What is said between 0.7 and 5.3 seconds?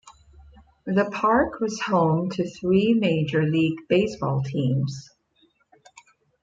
The park was home to three major league baseball teams.